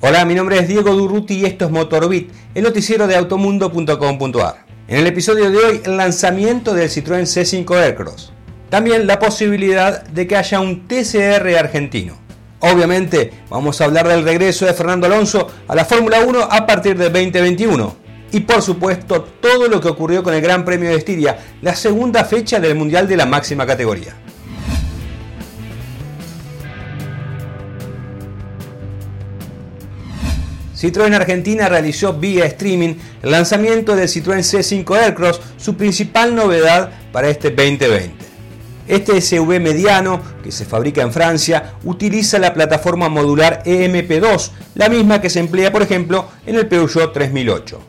Hola, 0.00 0.24
mi 0.24 0.36
nombre 0.36 0.56
es 0.60 0.68
Diego 0.68 0.94
Durruti 0.94 1.34
y 1.40 1.44
esto 1.44 1.64
es 1.64 1.72
Motorbit, 1.72 2.30
el 2.54 2.62
noticiero 2.62 3.08
de 3.08 3.16
automundo.com.ar. 3.16 4.64
En 4.86 4.96
el 5.00 5.08
episodio 5.08 5.50
de 5.50 5.56
hoy, 5.56 5.80
el 5.84 5.96
lanzamiento 5.96 6.72
del 6.72 6.88
Citroën 6.88 7.22
C5 7.22 7.76
Aircross. 7.76 8.32
También 8.70 9.08
la 9.08 9.18
posibilidad 9.18 10.04
de 10.04 10.28
que 10.28 10.36
haya 10.36 10.60
un 10.60 10.86
TCR 10.86 11.48
argentino. 11.58 12.16
Obviamente, 12.60 13.32
vamos 13.50 13.80
a 13.80 13.86
hablar 13.86 14.06
del 14.06 14.22
regreso 14.22 14.66
de 14.66 14.72
Fernando 14.72 15.08
Alonso 15.08 15.48
a 15.66 15.74
la 15.74 15.84
Fórmula 15.84 16.20
1 16.20 16.42
a 16.42 16.64
partir 16.64 16.96
de 16.96 17.10
2021. 17.10 17.96
Y 18.30 18.40
por 18.40 18.62
supuesto, 18.62 19.26
todo 19.40 19.66
lo 19.66 19.80
que 19.80 19.88
ocurrió 19.88 20.22
con 20.22 20.32
el 20.32 20.40
Gran 20.40 20.64
Premio 20.64 20.90
de 20.90 20.96
Estiria, 20.96 21.38
la 21.60 21.74
segunda 21.74 22.24
fecha 22.24 22.60
del 22.60 22.76
Mundial 22.76 23.08
de 23.08 23.16
la 23.16 23.26
máxima 23.26 23.66
categoría. 23.66 24.14
Citroën 30.78 31.12
Argentina 31.12 31.68
realizó 31.68 32.12
vía 32.12 32.44
streaming 32.44 32.94
el 33.22 33.32
lanzamiento 33.32 33.96
del 33.96 34.06
Citroën 34.06 34.44
C5 34.44 34.96
Aircross, 34.96 35.40
su 35.56 35.74
principal 35.76 36.36
novedad 36.36 36.92
para 37.10 37.28
este 37.28 37.50
2020. 37.50 38.14
Este 38.86 39.20
SUV 39.20 39.58
mediano, 39.58 40.20
que 40.42 40.52
se 40.52 40.64
fabrica 40.64 41.02
en 41.02 41.12
Francia, 41.12 41.74
utiliza 41.82 42.38
la 42.38 42.54
plataforma 42.54 43.08
modular 43.08 43.64
EMP2, 43.64 44.50
la 44.76 44.88
misma 44.88 45.20
que 45.20 45.30
se 45.30 45.40
emplea, 45.40 45.72
por 45.72 45.82
ejemplo, 45.82 46.28
en 46.46 46.54
el 46.54 46.68
Peugeot 46.68 47.12
3008. 47.12 47.80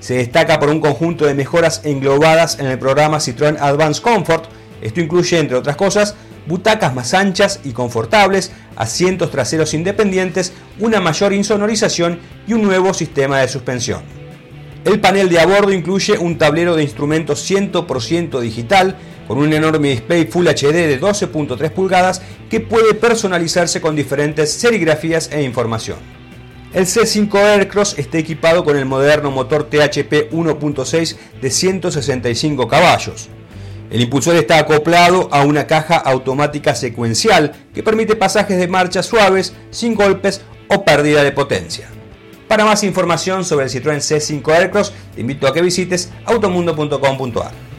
Se 0.00 0.14
destaca 0.14 0.58
por 0.58 0.68
un 0.68 0.80
conjunto 0.80 1.26
de 1.26 1.34
mejoras 1.34 1.82
englobadas 1.84 2.58
en 2.58 2.66
el 2.66 2.78
programa 2.80 3.18
Citroën 3.18 3.56
Advanced 3.60 4.02
Comfort. 4.02 4.46
Esto 4.82 5.00
incluye, 5.00 5.38
entre 5.38 5.56
otras 5.56 5.76
cosas, 5.76 6.16
butacas 6.46 6.94
más 6.94 7.14
anchas 7.14 7.60
y 7.64 7.72
confortables, 7.72 8.52
asientos 8.76 9.30
traseros 9.30 9.74
independientes, 9.74 10.52
una 10.78 11.00
mayor 11.00 11.32
insonorización 11.32 12.18
y 12.46 12.52
un 12.52 12.62
nuevo 12.62 12.94
sistema 12.94 13.40
de 13.40 13.48
suspensión. 13.48 14.02
El 14.84 15.00
panel 15.00 15.28
de 15.28 15.38
a 15.38 15.46
bordo 15.46 15.72
incluye 15.72 16.16
un 16.16 16.38
tablero 16.38 16.74
de 16.74 16.82
instrumentos 16.82 17.48
100% 17.50 18.40
digital 18.40 18.96
con 19.28 19.38
un 19.38 19.52
enorme 19.52 19.90
display 19.90 20.24
Full 20.24 20.48
HD 20.48 20.72
de 20.72 21.00
12.3 21.00 21.70
pulgadas 21.70 22.22
que 22.48 22.60
puede 22.60 22.94
personalizarse 22.94 23.80
con 23.80 23.94
diferentes 23.94 24.52
serigrafías 24.52 25.30
e 25.30 25.42
información. 25.42 25.98
El 26.72 26.86
C5 26.86 27.34
Aircross 27.34 27.98
está 27.98 28.18
equipado 28.18 28.64
con 28.64 28.76
el 28.76 28.86
moderno 28.86 29.30
motor 29.30 29.64
THP 29.64 30.32
1.6 30.32 31.16
de 31.42 31.50
165 31.50 32.68
caballos. 32.68 33.28
El 33.90 34.00
impulsor 34.00 34.36
está 34.36 34.58
acoplado 34.58 35.28
a 35.32 35.42
una 35.42 35.66
caja 35.66 35.96
automática 35.96 36.74
secuencial 36.74 37.52
que 37.74 37.82
permite 37.82 38.14
pasajes 38.14 38.56
de 38.58 38.68
marcha 38.68 39.02
suaves, 39.02 39.52
sin 39.70 39.94
golpes 39.94 40.42
o 40.68 40.84
pérdida 40.84 41.24
de 41.24 41.32
potencia. 41.32 41.88
Para 42.46 42.64
más 42.64 42.84
información 42.84 43.44
sobre 43.44 43.66
el 43.66 43.70
Citroën 43.70 43.98
C5 43.98 44.52
Aircross, 44.52 44.92
te 45.14 45.20
invito 45.20 45.46
a 45.46 45.52
que 45.52 45.62
visites 45.62 46.10
automundo.com.ar. 46.24 47.69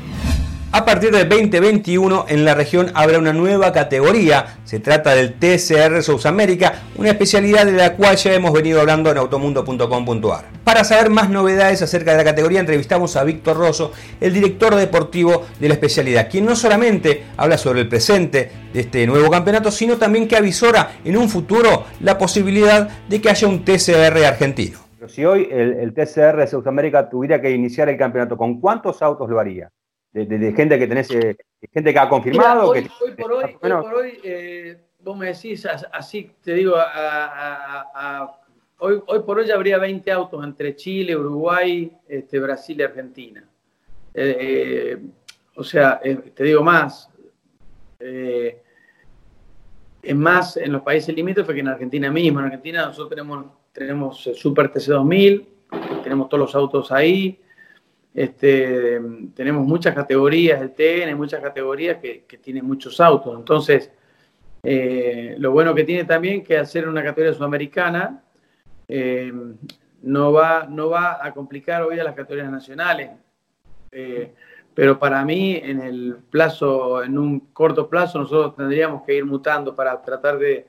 A 0.74 0.86
partir 0.86 1.12
de 1.12 1.26
2021 1.26 2.28
en 2.30 2.46
la 2.46 2.56
región 2.56 2.92
habrá 2.94 3.20
una 3.20 3.34
nueva 3.34 3.74
categoría, 3.74 4.58
se 4.64 4.80
trata 4.80 5.14
del 5.14 5.34
TCR 5.34 6.02
South 6.02 6.26
America, 6.26 6.84
una 6.96 7.10
especialidad 7.10 7.66
de 7.66 7.74
la 7.74 7.98
cual 7.98 8.16
ya 8.16 8.34
hemos 8.34 8.54
venido 8.54 8.80
hablando 8.80 9.12
en 9.12 9.18
automundo.com.ar. 9.18 10.46
Para 10.64 10.86
saber 10.86 11.10
más 11.10 11.30
novedades 11.30 11.82
acerca 11.82 12.12
de 12.12 12.20
la 12.20 12.24
categoría 12.24 12.62
entrevistamos 12.62 13.18
a 13.18 13.26
Víctor 13.26 13.58
Rosso, 13.58 13.92
el 14.22 14.32
director 14.32 14.74
deportivo 14.76 15.46
de 15.60 15.68
la 15.68 15.74
especialidad, 15.74 16.30
quien 16.32 16.46
no 16.46 16.56
solamente 16.56 17.26
habla 17.36 17.58
sobre 17.58 17.82
el 17.82 17.90
presente 17.90 18.50
de 18.74 18.80
este 18.80 19.06
nuevo 19.06 19.30
campeonato, 19.30 19.72
sino 19.72 19.98
también 19.98 20.26
que 20.26 20.38
avisora 20.38 20.92
en 21.04 21.18
un 21.18 21.28
futuro 21.28 21.84
la 22.00 22.18
posibilidad 22.18 22.88
de 23.10 23.20
que 23.20 23.30
haya 23.30 23.46
un 23.46 23.66
TCR 23.66 24.24
argentino. 24.26 24.80
Pero 24.98 25.10
si 25.10 25.26
hoy 25.26 25.50
el, 25.52 25.94
TCR 25.94 26.48
South 26.48 26.68
America 26.68 27.10
tuviera 27.10 27.42
que 27.42 27.52
iniciar 27.52 27.90
el 27.90 27.98
campeonato, 27.98 28.38
¿con 28.38 28.62
cuántos 28.62 29.02
autos 29.02 29.30
lo 29.30 29.38
haría? 29.38 29.70
De, 30.14 30.54
gente 30.54 30.78
que 30.78 30.88
tenés, 30.88 31.10
eh, 31.12 31.38
gente 31.74 31.94
que 31.94 32.00
ha 32.00 32.10
confirmado. 32.10 32.70
hoy, 32.70 32.90
por 33.18 33.32
hoy, 33.32 33.58
por 33.62 33.94
hoy 33.94 34.20
eh, 34.24 34.78
vos 35.00 35.18
me 35.18 35.28
decís 35.28 35.66
así, 35.66 36.32
te 36.44 36.54
digo, 36.54 36.76
hoy, 38.80 39.02
hoy 39.06 39.20
por 39.20 39.40
hoy 39.40 39.48
ya 39.48 39.56
habría 39.56 39.78
20 39.78 40.12
autos 40.12 40.44
entre 40.44 40.76
Chile, 40.76 41.16
Uruguay, 41.16 41.92
este, 42.08 42.40
Brasil 42.40 42.80
y 42.80 42.84
Argentina. 42.84 43.48
Eh, 44.14 45.02
o 45.56 45.64
sea, 45.64 46.00
te 46.00 46.44
digo 46.44 46.62
más, 46.64 47.10
es 48.00 48.56
más 50.16 50.58
en 50.58 50.72
los 50.74 50.82
países 50.82 51.16
limítrofes 51.16 51.54
que 51.54 51.62
en 51.62 51.68
Argentina 51.70 52.12
mismo. 52.12 52.40
En 52.40 52.46
Argentina 52.46 52.86
nosotros 52.86 53.10
tenemos, 53.10 53.46
tenemos 53.72 54.30
Super 54.36 54.72
TC2000, 54.72 55.46
tenemos 56.04 56.28
todos 56.28 56.42
los 56.42 56.56
autos 56.56 56.92
ahí. 56.92 57.40
Este, 58.14 59.00
tenemos 59.34 59.66
muchas 59.66 59.96
categorías, 59.96 60.62
el 60.62 60.74
TN, 60.74 61.16
muchas 61.16 61.42
categorías 61.42 61.98
que, 61.98 62.26
que 62.26 62.38
tienen 62.38 62.66
muchos 62.66 63.00
autos. 63.00 63.38
Entonces, 63.38 63.92
eh, 64.64 65.36
lo 65.40 65.52
bueno 65.52 65.74
que 65.74 65.84
tiene 65.84 66.04
también 66.04 66.44
que 66.44 66.58
hacer 66.58 66.88
una 66.88 67.04
categoría 67.04 67.34
sudamericana 67.34 68.24
eh, 68.88 69.34
no, 70.04 70.34
va, 70.34 70.68
no 70.70 70.90
va 70.90 71.26
a 71.26 71.34
complicar 71.34 71.84
hoy 71.84 72.00
a 72.00 72.04
las 72.04 72.16
categorías 72.16 72.52
nacionales. 72.52 73.12
Eh, 73.92 74.34
pero 74.74 75.00
para 75.00 75.24
mí, 75.26 75.56
en 75.56 75.82
el 75.82 76.18
plazo, 76.30 77.04
en 77.04 77.18
un 77.18 77.40
corto 77.54 77.90
plazo, 77.90 78.20
nosotros 78.20 78.56
tendríamos 78.56 79.04
que 79.04 79.16
ir 79.16 79.26
mutando 79.26 79.76
para 79.76 80.02
tratar 80.02 80.38
de, 80.38 80.68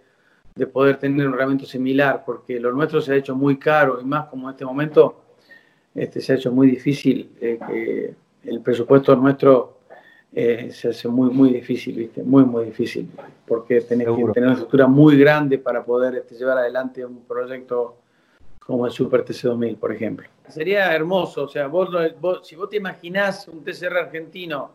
de 0.55 0.67
poder 0.67 0.97
tener 0.97 1.27
un 1.27 1.33
reglamento 1.33 1.67
similar, 1.67 2.23
porque 2.25 2.59
lo 2.59 2.73
nuestro 2.73 3.01
se 3.01 3.13
ha 3.13 3.17
hecho 3.17 3.37
muy 3.37 3.59
caro 3.59 4.01
y 4.01 4.05
más 4.05 4.27
como 4.27 4.49
en 4.49 4.55
este 4.55 4.65
momento 4.65 5.23
este, 5.95 6.21
se 6.21 6.33
ha 6.33 6.37
hecho 6.37 6.53
muy 6.53 6.71
difícil 6.71 7.31
eh, 7.41 7.59
que 7.67 8.15
el 8.45 8.61
presupuesto 8.61 9.15
nuestro 9.17 9.79
eh, 10.35 10.71
se 10.73 10.89
hace 10.89 11.09
muy, 11.09 11.31
muy 11.31 11.51
difícil, 11.51 11.95
¿viste? 11.95 12.23
Muy, 12.23 12.45
muy 12.45 12.65
difícil, 12.65 13.11
porque 13.47 13.83
tenés 13.83 14.07
que 14.07 14.15
tener 14.33 14.45
una 14.45 14.53
estructura 14.53 14.87
muy 14.87 15.19
grande 15.19 15.59
para 15.59 15.85
poder 15.85 16.15
este, 16.15 16.37
llevar 16.37 16.59
adelante 16.59 17.05
un 17.05 17.23
proyecto 17.25 17.99
como 18.59 18.87
el 18.87 18.93
Super 18.93 19.25
TC2000, 19.25 19.77
por 19.77 19.93
ejemplo. 19.93 20.27
Sería 20.49 20.95
hermoso, 20.95 21.45
o 21.45 21.49
sea, 21.49 21.67
vos, 21.67 21.91
si 22.45 22.57
vos 22.57 22.71
te 22.71 22.77
imaginás 22.77 23.47
un 23.49 23.63
TCR 23.63 23.99
argentino, 23.99 24.73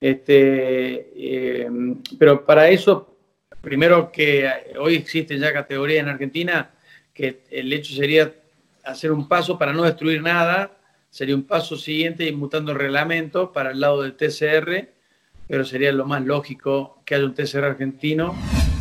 este, 0.00 1.12
eh, 1.16 1.70
pero 2.18 2.44
para 2.44 2.68
eso, 2.68 3.16
primero 3.62 4.12
que 4.12 4.50
hoy 4.78 4.96
existen 4.96 5.40
ya 5.40 5.50
categorías 5.52 6.02
en 6.02 6.10
Argentina, 6.10 6.70
que 7.14 7.44
el 7.50 7.72
hecho 7.72 7.94
sería 7.94 8.30
hacer 8.84 9.12
un 9.12 9.28
paso 9.28 9.58
para 9.58 9.72
no 9.72 9.82
destruir 9.82 10.22
nada, 10.22 10.72
sería 11.10 11.34
un 11.34 11.44
paso 11.44 11.76
siguiente 11.76 12.26
y 12.26 12.32
mutando 12.32 12.72
el 12.72 12.78
reglamento 12.78 13.52
para 13.52 13.70
el 13.70 13.80
lado 13.80 14.02
del 14.02 14.14
TCR, 14.16 14.88
pero 15.46 15.64
sería 15.64 15.92
lo 15.92 16.06
más 16.06 16.22
lógico 16.22 17.02
que 17.04 17.14
haya 17.14 17.24
un 17.24 17.34
TCR 17.34 17.64
argentino. 17.64 18.34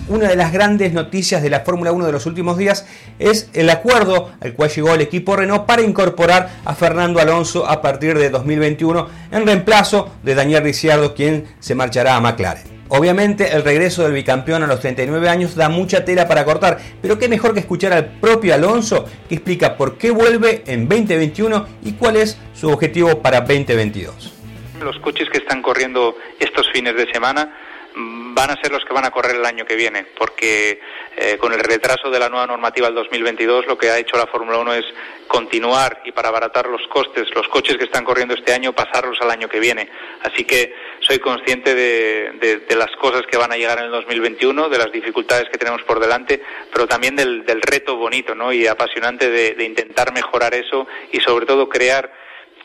Una 0.09 0.27
de 0.27 0.35
las 0.35 0.51
grandes 0.51 0.91
noticias 0.91 1.41
de 1.41 1.49
la 1.49 1.61
Fórmula 1.61 1.93
1 1.93 2.05
de 2.05 2.11
los 2.11 2.25
últimos 2.25 2.57
días 2.57 2.85
es 3.19 3.49
el 3.53 3.69
acuerdo 3.69 4.31
al 4.41 4.53
cual 4.53 4.69
llegó 4.69 4.93
el 4.93 5.01
equipo 5.01 5.35
Renault 5.35 5.65
para 5.65 5.81
incorporar 5.81 6.49
a 6.65 6.75
Fernando 6.75 7.21
Alonso 7.21 7.65
a 7.65 7.81
partir 7.81 8.17
de 8.17 8.29
2021 8.29 9.07
en 9.31 9.45
reemplazo 9.45 10.11
de 10.23 10.35
Daniel 10.35 10.63
Ricciardo, 10.63 11.15
quien 11.15 11.45
se 11.59 11.75
marchará 11.75 12.17
a 12.17 12.21
McLaren. 12.21 12.72
Obviamente 12.95 13.51
el 13.51 13.63
regreso 13.63 14.03
del 14.03 14.13
bicampeón 14.13 14.61
a 14.61 14.67
los 14.67 14.79
39 14.79 15.27
años 15.27 15.55
da 15.55 15.67
mucha 15.67 16.05
tela 16.05 16.27
para 16.27 16.45
cortar, 16.45 16.77
pero 17.01 17.17
qué 17.17 17.27
mejor 17.27 17.55
que 17.55 17.59
escuchar 17.59 17.91
al 17.91 18.05
propio 18.19 18.53
Alonso 18.53 19.05
que 19.27 19.33
explica 19.33 19.77
por 19.77 19.97
qué 19.97 20.11
vuelve 20.11 20.61
en 20.67 20.87
2021 20.87 21.65
y 21.81 21.93
cuál 21.93 22.17
es 22.17 22.39
su 22.53 22.69
objetivo 22.69 23.19
para 23.19 23.39
2022. 23.39 24.35
Los 24.79 24.99
coches 24.99 25.27
que 25.31 25.39
están 25.39 25.63
corriendo 25.63 26.15
estos 26.39 26.69
fines 26.71 26.95
de 26.95 27.11
semana 27.11 27.51
van 28.33 28.51
a 28.51 28.61
ser 28.61 28.71
los 28.71 28.83
que 28.83 28.93
van 28.93 29.05
a 29.05 29.11
correr 29.11 29.35
el 29.35 29.45
año 29.45 29.65
que 29.65 29.75
viene, 29.75 30.05
porque 30.17 30.79
eh, 31.15 31.37
con 31.37 31.53
el 31.53 31.59
retraso 31.59 32.09
de 32.09 32.19
la 32.19 32.29
nueva 32.29 32.47
normativa 32.47 32.87
del 32.87 32.95
2022 32.95 33.67
lo 33.67 33.77
que 33.77 33.89
ha 33.89 33.99
hecho 33.99 34.17
la 34.17 34.27
Fórmula 34.27 34.57
1 34.57 34.73
es 34.73 34.85
continuar 35.27 36.01
y 36.05 36.11
para 36.11 36.29
abaratar 36.29 36.67
los 36.67 36.85
costes, 36.87 37.27
los 37.35 37.47
coches 37.47 37.77
que 37.77 37.85
están 37.85 38.03
corriendo 38.03 38.33
este 38.33 38.53
año, 38.53 38.73
pasarlos 38.73 39.19
al 39.21 39.31
año 39.31 39.47
que 39.47 39.59
viene. 39.59 39.89
Así 40.21 40.43
que 40.43 40.73
soy 40.99 41.19
consciente 41.19 41.75
de, 41.75 42.63
las 42.75 42.91
cosas 42.97 43.23
que 43.29 43.37
van 43.37 43.51
a 43.51 43.57
llegar 43.57 43.79
en 43.79 43.85
el 43.85 43.91
2021, 43.91 44.69
de 44.69 44.77
las 44.77 44.91
dificultades 44.91 45.49
que 45.49 45.57
tenemos 45.57 45.83
por 45.83 45.99
delante, 45.99 46.41
pero 46.71 46.87
también 46.87 47.15
del, 47.15 47.43
reto 47.61 47.95
bonito 47.95 48.35
¿no? 48.35 48.51
y 48.51 48.67
apasionante 48.67 49.29
de, 49.29 49.63
intentar 49.63 50.13
mejorar 50.13 50.53
eso 50.53 50.87
y 51.11 51.19
sobre 51.19 51.45
todo 51.45 51.69
crear 51.69 52.11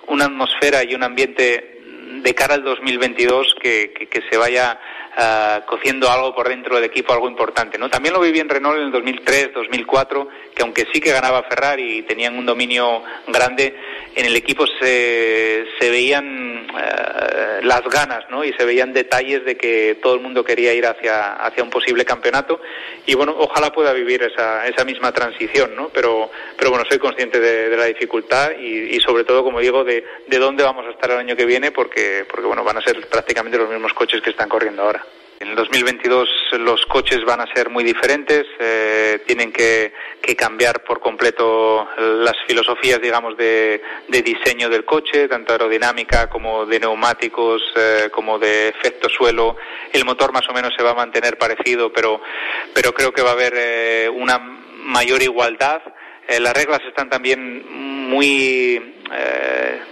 una 0.07 0.25
atmósfera 0.25 0.83
y 0.85 0.95
un 0.95 1.03
ambiente 1.03 1.78
de 2.23 2.35
cara 2.35 2.55
al 2.55 2.65
2022 2.65 3.57
que, 3.61 3.93
que 3.93 4.23
se 4.31 4.37
vaya 4.37 4.79
uh, 5.17 5.67
cociendo 5.67 6.11
algo 6.11 6.35
por 6.35 6.49
dentro 6.49 6.77
del 6.77 6.85
equipo, 6.85 7.13
algo 7.13 7.29
importante. 7.29 7.79
¿no? 7.79 7.89
También 7.89 8.15
lo 8.15 8.21
viví 8.21 8.41
en 8.41 8.49
Renault 8.49 8.79
en 8.79 8.87
el 8.87 8.93
2003, 8.93 9.51
2004, 9.55 10.29
que 10.55 10.63
aunque 10.63 10.87
sí 10.93 11.01
que 11.01 11.13
ganaba 11.13 11.43
Ferrari 11.45 11.99
y 11.99 12.03
tenían 12.03 12.37
un 12.37 12.47
dominio 12.47 13.03
grande, 13.27 13.77
en 14.19 14.27
el 14.27 14.35
equipo 14.35 14.67
se, 14.67 15.65
se 15.79 15.91
veían 15.91 16.67
eh, 16.77 17.61
las 17.63 17.83
ganas, 17.85 18.29
¿no? 18.29 18.45
Y 18.45 18.53
se 18.55 18.65
veían 18.65 18.93
detalles 18.93 19.45
de 19.45 19.57
que 19.57 19.97
todo 20.03 20.15
el 20.15 20.21
mundo 20.21 20.43
quería 20.43 20.75
ir 20.75 20.87
hacia, 20.87 21.35
hacia 21.35 21.63
un 21.63 21.71
posible 21.71 22.05
campeonato 22.05 22.61
y 23.07 23.15
bueno, 23.15 23.37
ojalá 23.39 23.71
pueda 23.71 23.93
vivir 23.93 24.25
esa, 24.25 24.67
esa 24.67 24.85
misma 24.85 25.13
transición, 25.13 25.77
¿no? 25.77 25.91
Pero, 25.91 26.33
pero 26.57 26.71
bueno, 26.71 26.85
soy 26.89 26.99
consciente 26.99 27.39
de, 27.39 27.77
la 27.77 27.85
dificultad 27.85 28.51
y, 28.59 28.97
y, 28.97 28.99
sobre 28.99 29.23
todo, 29.23 29.45
como 29.45 29.61
digo, 29.61 29.85
de, 29.85 30.05
de 30.27 30.39
dónde 30.39 30.65
vamos 30.65 30.85
a 30.87 30.91
estar 30.91 31.13
el 31.13 31.19
año 31.19 31.37
que 31.37 31.47
viene 31.47 31.71
porque, 31.71 32.27
porque 32.29 32.47
bueno, 32.47 32.65
van 32.65 32.79
a 32.79 32.83
ser 32.83 33.07
prácticamente 33.07 33.57
los 33.57 33.71
mismos 33.71 33.93
coches 33.93 34.21
que 34.21 34.31
están 34.31 34.49
corriendo 34.49 34.83
ahora. 34.83 35.05
En 35.41 35.51
el 35.51 35.55
2022 35.55 36.29
los 36.59 36.85
coches 36.87 37.25
van 37.25 37.41
a 37.41 37.47
ser 37.55 37.71
muy 37.71 37.85
diferentes, 37.85 38.45
eh, 38.59 39.21
tienen 39.25 39.53
que, 39.53 39.93
cambiar 40.37 40.83
por 40.85 41.01
completo 41.01 41.89
las 41.97 42.37
filosofías, 42.47 43.01
digamos, 43.01 43.37
de, 43.37 43.81
diseño 44.09 44.69
del 44.69 44.85
coche, 44.85 45.29
tanto 45.29 45.53
aerodinámica 45.53 46.29
como 46.29 46.67
de 46.67 46.81
neumáticos, 46.81 47.63
eh, 47.77 48.09
como 48.11 48.39
de 48.39 48.69
efecto 48.69 49.09
suelo. 49.09 49.57
El 49.93 50.05
motor 50.05 50.33
más 50.33 50.49
o 50.49 50.53
menos 50.53 50.75
se 50.77 50.83
va 50.83 50.91
a 50.91 50.95
mantener 50.95 51.39
parecido, 51.39 51.93
pero, 51.93 52.21
pero 52.75 52.93
creo 52.93 53.13
que 53.13 53.23
va 53.23 53.31
a 53.31 53.35
haber 53.35 53.55
eh, 53.57 54.09
una 54.09 54.39
mayor 54.39 55.23
igualdad. 55.23 55.81
las 56.41 56.53
reglas 56.53 56.81
están 56.87 57.09
también 57.09 57.65
muy, 58.11 59.01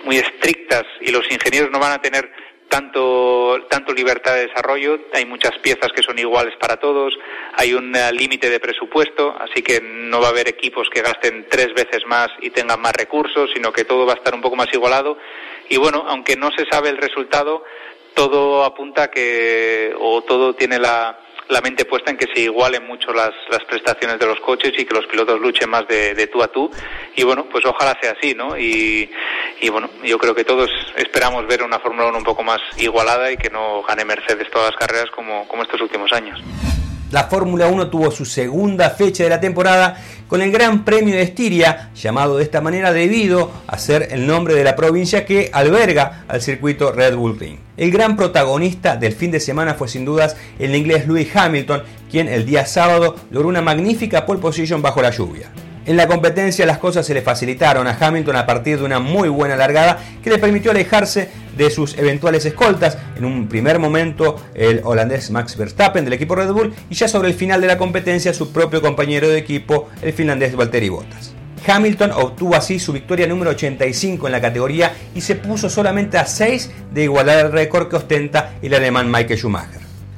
muy 0.05 0.19
estrictas 0.19 0.85
y 1.01 1.11
los 1.11 1.25
ingenieros 1.31 1.71
no 1.71 1.79
van 1.79 1.93
a 1.93 2.03
tener 2.03 2.31
tanto, 2.69 3.67
tanto 3.69 3.93
libertad 3.93 4.35
de 4.35 4.49
desarrollo, 4.49 4.99
hay 5.13 5.25
muchas 5.25 5.57
piezas 5.59 5.93
que 5.95 6.03
son 6.03 6.19
iguales 6.19 6.55
para 6.57 6.79
todos, 6.79 7.15
hay 7.55 7.75
un 7.75 7.95
eh, 7.95 8.13
límite 8.13 8.51
de 8.51 8.61
presupuesto, 8.61 9.35
así 9.39 9.63
que 9.63 9.81
no 9.81 10.21
va 10.21 10.29
a 10.29 10.31
haber 10.31 10.49
equipos 10.49 10.89
que 10.91 11.03
gasten 11.03 11.47
tres 11.49 11.73
veces 11.75 12.07
más 12.07 12.29
y 12.41 12.51
tengan 12.51 12.81
más 12.81 12.93
recursos, 12.93 13.51
sino 13.55 13.73
que 13.73 13.85
todo 13.85 14.07
va 14.07 14.15
a 14.15 14.17
estar 14.17 14.35
un 14.35 14.43
poco 14.43 14.57
más 14.57 14.73
igualado. 14.73 15.19
Y 15.69 15.77
bueno, 15.77 16.05
aunque 16.09 16.37
no 16.37 16.51
se 16.53 16.67
sabe 16.71 16.91
el 16.91 16.99
resultado, 16.99 17.65
todo 18.15 18.65
apunta 18.65 19.11
que, 19.11 19.95
o 19.99 20.23
todo 20.23 20.55
tiene 20.55 20.79
la, 20.79 21.19
la 21.49 21.61
mente 21.61 21.85
puesta 21.85 22.11
en 22.11 22.17
que 22.17 22.27
se 22.35 22.41
igualen 22.41 22.87
mucho 22.87 23.13
las, 23.13 23.33
las 23.51 23.65
prestaciones 23.65 24.19
de 24.19 24.27
los 24.27 24.41
coches 24.41 24.73
y 24.77 24.85
que 24.85 24.95
los 24.95 25.07
pilotos 25.07 25.41
luchen 25.41 25.71
más 25.71 25.87
de, 25.87 26.15
de, 26.15 26.27
tú 26.27 26.43
a 26.43 26.49
tú. 26.49 26.71
Y 27.15 27.23
bueno, 27.23 27.47
pues 27.51 27.65
ojalá 27.65 27.97
sea 28.01 28.13
así, 28.13 28.35
¿no? 28.35 28.59
Y, 28.59 29.11
y 29.61 29.69
bueno, 29.69 29.91
yo 30.05 30.19
creo 30.19 30.35
que 30.35 30.45
todos 30.45 30.71
esperamos 30.97 31.47
ver 31.47 31.63
una 31.63 31.79
Fórmula 31.79 32.09
1 32.09 32.19
un 32.19 32.25
poco 32.25 32.43
más 32.43 32.61
igualada 32.79 33.31
y 33.31 33.37
que 33.37 33.51
no 33.51 33.83
gane 33.83 34.05
Mercedes 34.05 34.51
todas 34.51 34.71
las 34.71 34.77
carreras 34.77 35.11
como, 35.11 35.47
como 35.49 35.63
estos 35.63 35.81
últimos 35.81 36.13
años. 36.13 36.41
La 37.13 37.25
Fórmula 37.25 37.69
1 37.69 37.89
tuvo 37.89 38.11
su 38.11 38.25
segunda 38.25 38.91
fecha 38.91 39.23
de 39.23 39.31
la 39.31 39.39
temporada 39.39 39.97
con 40.29 40.43
el 40.43 40.51
Gran 40.51 40.85
Premio 40.85 41.15
de 41.15 41.23
Estiria, 41.23 41.91
llamado 41.95 42.37
de 42.37 42.43
esta 42.43 42.61
manera 42.61 42.93
debido 42.93 43.51
a 43.67 43.79
ser 43.79 44.09
el 44.11 44.27
nombre 44.27 44.55
de 44.55 44.65
la 44.65 44.77
provincia 44.77 45.25
que 45.25 45.51
alberga 45.53 46.25
al 46.29 46.43
circuito 46.43 46.93
Red 46.93 47.17
Bull 47.17 47.39
Ring. 47.39 47.59
El 47.77 47.91
gran 47.91 48.17
protagonista 48.17 48.97
del 48.97 49.13
fin 49.13 49.31
de 49.31 49.41
semana 49.41 49.75
fue 49.75 49.89
sin 49.89 50.05
dudas 50.05 50.37
el 50.59 50.75
inglés 50.75 51.07
Lewis 51.07 51.35
Hamilton, 51.35 51.83
quien 52.11 52.29
el 52.29 52.47
día 52.47 52.67
sábado 52.67 53.17
logró 53.31 53.49
una 53.49 53.63
magnífica 53.63 54.27
pole 54.27 54.41
position 54.41 54.83
bajo 54.83 55.03
la 55.03 55.11
lluvia. 55.11 55.51
En 55.85 55.97
la 55.97 56.09
competencia 56.09 56.67
las 56.67 56.79
cosas 56.79 57.07
se 57.07 57.15
le 57.15 57.23
facilitaron 57.23 57.87
a 57.87 57.97
Hamilton 58.01 58.35
a 58.35 58.47
partir 58.47 58.79
de 58.79 58.85
una 58.85 58.99
muy 58.99 59.29
buena 59.29 59.55
largada 59.55 60.01
que 60.23 60.31
le 60.31 60.39
permitió 60.39 60.73
alejarse 60.73 61.29
de 61.57 61.71
sus 61.71 61.97
eventuales 61.99 62.45
escoltas. 62.45 62.99
En 63.17 63.25
un 63.25 63.49
primer 63.49 63.79
momento 63.79 64.37
el 64.55 64.81
holandés 64.85 65.31
Max 65.31 65.57
Verstappen 65.57 66.05
del 66.05 66.15
equipo 66.15 66.35
Red 66.35 66.53
Bull 66.53 66.75
y 66.91 66.95
ya 66.95 67.09
sobre 67.09 67.29
el 67.29 67.35
final 67.35 67.61
de 67.61 67.67
la 67.67 67.79
competencia 67.79 68.35
su 68.35 68.53
propio 68.53 68.83
compañero 68.83 69.29
de 69.29 69.39
equipo, 69.39 69.89
el 70.03 70.13
finlandés 70.13 70.57
Valtteri 70.57 70.89
Bottas. 70.89 71.35
Hamilton 71.67 72.13
obtuvo 72.13 72.55
así 72.55 72.79
su 72.79 72.93
victoria 72.93 73.27
número 73.27 73.51
85 73.51 74.27
en 74.27 74.33
la 74.33 74.41
categoría 74.41 74.93
y 75.15 75.21
se 75.21 75.35
puso 75.35 75.69
solamente 75.69 76.17
a 76.17 76.27
6 76.27 76.71
de 76.93 77.03
igualar 77.03 77.47
el 77.47 77.53
récord 77.53 77.89
que 77.89 77.97
ostenta 77.97 78.55
el 78.63 78.75
alemán 78.75 79.11
Michael 79.11 79.39
Schumacher. 79.39 79.76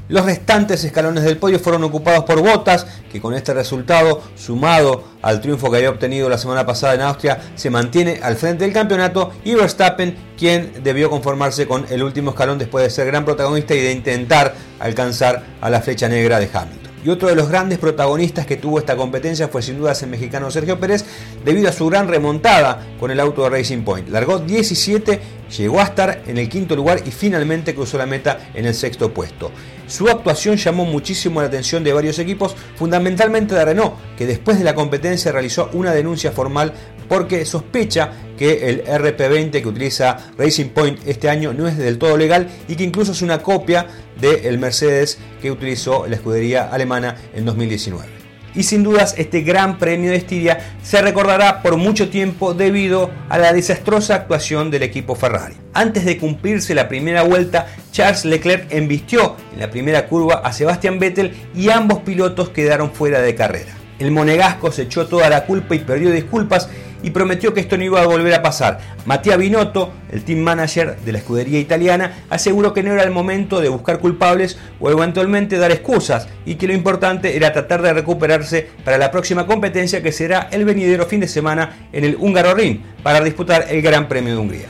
Los 0.08 0.24
restantes 0.24 0.82
escalones 0.84 1.24
del 1.24 1.36
podio 1.36 1.58
fueron 1.58 1.84
ocupados 1.84 2.24
por 2.24 2.40
Bottas, 2.40 2.86
que 3.12 3.20
con 3.20 3.34
este 3.34 3.52
resultado, 3.52 4.22
sumado 4.36 5.04
al 5.20 5.42
triunfo 5.42 5.70
que 5.70 5.76
había 5.76 5.90
obtenido 5.90 6.30
la 6.30 6.38
semana 6.38 6.64
pasada 6.64 6.94
en 6.94 7.02
Austria, 7.02 7.38
se 7.54 7.68
mantiene 7.68 8.20
al 8.22 8.36
frente 8.36 8.64
del 8.64 8.72
campeonato, 8.72 9.32
y 9.44 9.54
Verstappen, 9.54 10.16
quien 10.38 10.82
debió 10.82 11.10
conformarse 11.10 11.66
con 11.66 11.84
el 11.90 12.02
último 12.02 12.30
escalón 12.30 12.58
después 12.58 12.84
de 12.84 12.90
ser 12.90 13.06
gran 13.06 13.26
protagonista 13.26 13.74
y 13.74 13.80
de 13.80 13.92
intentar 13.92 14.54
alcanzar 14.80 15.44
a 15.60 15.68
la 15.68 15.82
flecha 15.82 16.08
negra 16.08 16.38
de 16.40 16.48
Hamilton. 16.50 16.77
Y 17.04 17.10
otro 17.10 17.28
de 17.28 17.34
los 17.34 17.48
grandes 17.48 17.78
protagonistas 17.78 18.46
que 18.46 18.56
tuvo 18.56 18.78
esta 18.78 18.96
competencia 18.96 19.48
fue 19.48 19.62
sin 19.62 19.78
dudas 19.78 20.02
el 20.02 20.10
mexicano 20.10 20.50
Sergio 20.50 20.80
Pérez, 20.80 21.04
debido 21.44 21.68
a 21.68 21.72
su 21.72 21.86
gran 21.86 22.08
remontada 22.08 22.86
con 22.98 23.10
el 23.10 23.20
auto 23.20 23.44
de 23.44 23.50
Racing 23.50 23.82
Point. 23.82 24.08
Largó 24.08 24.38
17, 24.38 25.20
llegó 25.56 25.80
a 25.80 25.84
estar 25.84 26.22
en 26.26 26.38
el 26.38 26.48
quinto 26.48 26.76
lugar 26.76 27.02
y 27.06 27.10
finalmente 27.10 27.74
cruzó 27.74 27.98
la 27.98 28.06
meta 28.06 28.50
en 28.54 28.66
el 28.66 28.74
sexto 28.74 29.12
puesto. 29.12 29.50
Su 29.86 30.08
actuación 30.08 30.56
llamó 30.56 30.84
muchísimo 30.84 31.40
la 31.40 31.46
atención 31.46 31.82
de 31.82 31.92
varios 31.92 32.18
equipos, 32.18 32.54
fundamentalmente 32.76 33.54
de 33.54 33.64
Renault, 33.64 33.94
que 34.18 34.26
después 34.26 34.58
de 34.58 34.64
la 34.64 34.74
competencia 34.74 35.32
realizó 35.32 35.70
una 35.72 35.92
denuncia 35.92 36.30
formal 36.30 36.74
porque 37.08 37.44
sospecha 37.46 38.12
que 38.36 38.68
el 38.68 38.84
RP20 38.84 39.62
que 39.62 39.66
utiliza 39.66 40.16
Racing 40.36 40.68
Point 40.68 41.00
este 41.06 41.28
año 41.28 41.52
no 41.52 41.66
es 41.66 41.76
del 41.76 41.98
todo 41.98 42.16
legal 42.16 42.48
y 42.68 42.76
que 42.76 42.84
incluso 42.84 43.12
es 43.12 43.22
una 43.22 43.42
copia 43.42 43.86
del 44.20 44.58
Mercedes 44.58 45.18
que 45.40 45.50
utilizó 45.50 46.06
la 46.06 46.16
escudería 46.16 46.68
alemana 46.70 47.16
en 47.34 47.44
2019 47.44 48.18
y 48.58 48.64
sin 48.64 48.82
dudas 48.82 49.14
este 49.18 49.42
gran 49.42 49.78
premio 49.78 50.10
de 50.10 50.16
Estiria 50.16 50.58
se 50.82 51.00
recordará 51.00 51.62
por 51.62 51.76
mucho 51.76 52.10
tiempo 52.10 52.54
debido 52.54 53.10
a 53.28 53.38
la 53.38 53.52
desastrosa 53.52 54.16
actuación 54.16 54.70
del 54.70 54.82
equipo 54.82 55.14
Ferrari. 55.14 55.54
Antes 55.74 56.04
de 56.04 56.18
cumplirse 56.18 56.74
la 56.74 56.88
primera 56.88 57.22
vuelta, 57.22 57.68
Charles 57.92 58.24
Leclerc 58.24 58.72
embistió 58.72 59.36
en 59.54 59.60
la 59.60 59.70
primera 59.70 60.08
curva 60.08 60.40
a 60.44 60.52
Sebastian 60.52 60.98
Vettel 60.98 61.36
y 61.54 61.70
ambos 61.70 62.00
pilotos 62.00 62.48
quedaron 62.48 62.90
fuera 62.90 63.20
de 63.20 63.36
carrera. 63.36 63.77
El 63.98 64.12
monegasco 64.12 64.70
se 64.70 64.82
echó 64.82 65.06
toda 65.06 65.28
la 65.28 65.44
culpa 65.44 65.74
y 65.74 65.80
perdió 65.80 66.10
disculpas 66.10 66.68
y 67.02 67.10
prometió 67.10 67.54
que 67.54 67.60
esto 67.60 67.76
no 67.76 67.84
iba 67.84 68.02
a 68.02 68.06
volver 68.06 68.34
a 68.34 68.42
pasar. 68.42 68.80
Matías 69.06 69.38
Binotto, 69.38 69.92
el 70.10 70.24
team 70.24 70.40
manager 70.40 70.96
de 70.98 71.12
la 71.12 71.18
escudería 71.18 71.60
italiana, 71.60 72.24
aseguró 72.30 72.72
que 72.72 72.82
no 72.82 72.92
era 72.92 73.02
el 73.02 73.10
momento 73.10 73.60
de 73.60 73.68
buscar 73.68 73.98
culpables 74.00 74.58
o 74.80 74.90
eventualmente 74.90 75.58
dar 75.58 75.70
excusas 75.70 76.28
y 76.44 76.56
que 76.56 76.66
lo 76.66 76.74
importante 76.74 77.36
era 77.36 77.52
tratar 77.52 77.82
de 77.82 77.92
recuperarse 77.92 78.68
para 78.84 78.98
la 78.98 79.10
próxima 79.10 79.46
competencia 79.46 80.02
que 80.02 80.12
será 80.12 80.48
el 80.50 80.64
venidero 80.64 81.06
fin 81.06 81.20
de 81.20 81.28
semana 81.28 81.88
en 81.92 82.04
el 82.04 82.16
Húngaro 82.16 82.54
Ring 82.54 82.80
para 83.02 83.20
disputar 83.20 83.66
el 83.68 83.82
Gran 83.82 84.08
Premio 84.08 84.34
de 84.34 84.40
Hungría. 84.40 84.66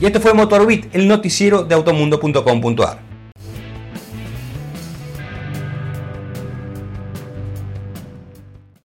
Y 0.00 0.06
esto 0.06 0.20
fue 0.20 0.32
Motorbit, 0.32 0.94
el 0.94 1.06
noticiero 1.06 1.64
de 1.64 1.74
automundo.com.ar. 1.74 3.09